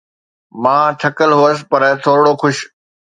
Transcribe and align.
مان 0.61 0.87
ٿڪل 1.01 1.29
هئس 1.41 1.59
پر 1.69 1.81
ٿورڙو 2.03 2.33
خوش. 2.41 2.57